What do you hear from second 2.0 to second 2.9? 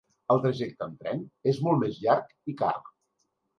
llarg i car.